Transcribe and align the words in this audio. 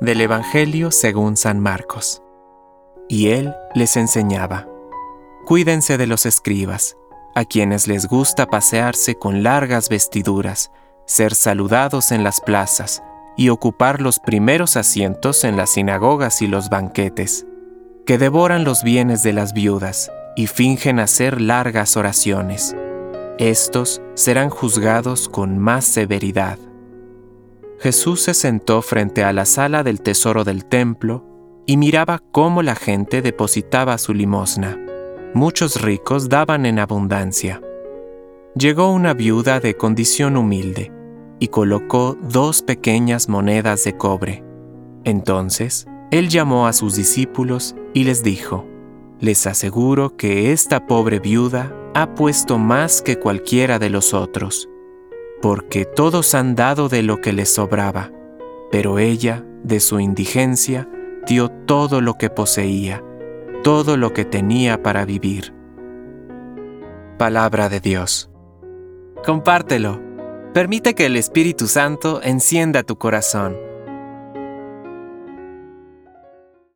Del 0.00 0.20
Evangelio 0.20 0.90
según 0.90 1.36
San 1.36 1.60
Marcos. 1.60 2.22
Y 3.08 3.28
él 3.28 3.54
les 3.74 3.96
enseñaba, 3.96 4.66
Cuídense 5.46 5.98
de 5.98 6.06
los 6.06 6.26
escribas, 6.26 6.96
a 7.34 7.44
quienes 7.44 7.88
les 7.88 8.06
gusta 8.06 8.46
pasearse 8.46 9.16
con 9.16 9.42
largas 9.42 9.88
vestiduras, 9.88 10.70
ser 11.06 11.34
saludados 11.34 12.12
en 12.12 12.24
las 12.24 12.40
plazas 12.40 13.02
y 13.36 13.48
ocupar 13.48 14.00
los 14.00 14.18
primeros 14.18 14.76
asientos 14.76 15.44
en 15.44 15.56
las 15.56 15.70
sinagogas 15.70 16.40
y 16.42 16.46
los 16.46 16.70
banquetes, 16.70 17.46
que 18.06 18.16
devoran 18.16 18.64
los 18.64 18.82
bienes 18.82 19.22
de 19.22 19.32
las 19.32 19.52
viudas 19.52 20.10
y 20.36 20.46
fingen 20.46 21.00
hacer 21.00 21.40
largas 21.40 21.96
oraciones. 21.96 22.74
Estos 23.38 24.00
serán 24.14 24.50
juzgados 24.50 25.28
con 25.28 25.58
más 25.58 25.84
severidad. 25.84 26.58
Jesús 27.80 28.20
se 28.20 28.34
sentó 28.34 28.82
frente 28.82 29.24
a 29.24 29.32
la 29.32 29.46
sala 29.46 29.82
del 29.82 30.02
tesoro 30.02 30.44
del 30.44 30.66
templo 30.66 31.24
y 31.66 31.78
miraba 31.78 32.22
cómo 32.30 32.62
la 32.62 32.74
gente 32.74 33.22
depositaba 33.22 33.96
su 33.96 34.12
limosna. 34.12 34.78
Muchos 35.32 35.80
ricos 35.80 36.28
daban 36.28 36.66
en 36.66 36.78
abundancia. 36.78 37.62
Llegó 38.54 38.92
una 38.92 39.14
viuda 39.14 39.60
de 39.60 39.76
condición 39.76 40.36
humilde 40.36 40.92
y 41.38 41.48
colocó 41.48 42.18
dos 42.20 42.60
pequeñas 42.60 43.30
monedas 43.30 43.84
de 43.84 43.96
cobre. 43.96 44.44
Entonces, 45.04 45.86
él 46.10 46.28
llamó 46.28 46.66
a 46.66 46.74
sus 46.74 46.96
discípulos 46.96 47.74
y 47.94 48.04
les 48.04 48.22
dijo, 48.22 48.66
Les 49.20 49.46
aseguro 49.46 50.18
que 50.18 50.52
esta 50.52 50.86
pobre 50.86 51.18
viuda 51.18 51.74
ha 51.94 52.14
puesto 52.14 52.58
más 52.58 53.00
que 53.00 53.18
cualquiera 53.18 53.78
de 53.78 53.88
los 53.88 54.12
otros, 54.12 54.68
porque 55.40 55.84
todos 55.84 56.34
han 56.34 56.54
dado 56.54 56.88
de 56.88 57.02
lo 57.02 57.20
que 57.20 57.32
les 57.32 57.52
sobraba, 57.52 58.10
pero 58.70 58.98
ella, 58.98 59.44
de 59.62 59.80
su 59.80 60.00
indigencia, 60.00 60.88
dio 61.26 61.48
todo 61.48 62.00
lo 62.00 62.14
que 62.14 62.30
poseía 62.30 63.02
todo 63.62 63.96
lo 63.96 64.12
que 64.12 64.24
tenía 64.24 64.82
para 64.82 65.04
vivir. 65.04 65.54
Palabra 67.18 67.68
de 67.68 67.80
Dios. 67.80 68.30
Compártelo. 69.24 70.00
Permite 70.54 70.94
que 70.94 71.06
el 71.06 71.16
Espíritu 71.16 71.68
Santo 71.68 72.20
encienda 72.22 72.82
tu 72.82 72.96
corazón 72.96 73.56